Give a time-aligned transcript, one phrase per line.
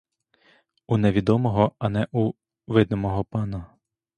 [0.87, 2.33] У невідомого, а не у
[2.67, 3.75] видимого пана.